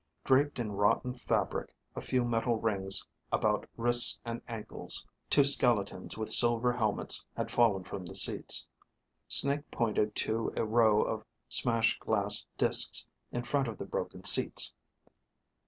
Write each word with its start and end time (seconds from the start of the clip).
Draped 0.23 0.57
in 0.57 0.71
rotten 0.71 1.13
fabric, 1.13 1.75
a 1.95 2.01
few 2.01 2.25
metal 2.25 2.55
rings 2.55 3.05
about 3.31 3.69
wrists 3.77 4.19
and 4.25 4.41
ankles, 4.47 5.05
two 5.29 5.43
skeletons 5.43 6.17
with 6.17 6.31
silver 6.31 6.73
helmets 6.73 7.23
had 7.37 7.51
fallen 7.51 7.83
from 7.83 8.07
the 8.07 8.15
seats. 8.15 8.65
Snake 9.27 9.69
pointed 9.69 10.15
to 10.15 10.51
a 10.57 10.65
row 10.65 11.03
of 11.03 11.23
smashed 11.49 11.99
glass 11.99 12.43
disks 12.57 13.07
in 13.31 13.43
front 13.43 13.67
of 13.67 13.77
the 13.77 13.85
broken 13.85 14.23
seats. 14.23 14.73